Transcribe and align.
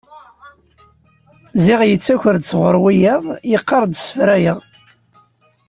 Ziɣ 1.63 1.79
yettaker-d 1.85 2.43
sɣur 2.47 2.75
wiyaḍ, 2.83 3.25
yeqqar-d 3.51 3.93
ssefraweɣ! 3.97 4.57